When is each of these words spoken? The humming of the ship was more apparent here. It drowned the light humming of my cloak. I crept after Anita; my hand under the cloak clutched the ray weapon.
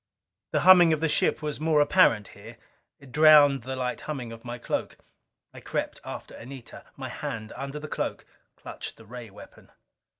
The 0.51 0.61
humming 0.61 0.93
of 0.93 0.99
the 0.99 1.07
ship 1.07 1.43
was 1.43 1.59
more 1.59 1.79
apparent 1.79 2.29
here. 2.29 2.57
It 2.99 3.11
drowned 3.11 3.61
the 3.61 3.75
light 3.75 4.01
humming 4.01 4.31
of 4.31 4.43
my 4.43 4.57
cloak. 4.57 4.97
I 5.53 5.59
crept 5.59 5.99
after 6.03 6.33
Anita; 6.33 6.85
my 6.97 7.09
hand 7.09 7.53
under 7.55 7.77
the 7.77 7.87
cloak 7.87 8.25
clutched 8.55 8.97
the 8.97 9.05
ray 9.05 9.29
weapon. 9.29 9.69